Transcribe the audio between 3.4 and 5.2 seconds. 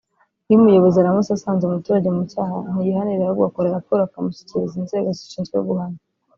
akora raporo akamushyikiriza inzego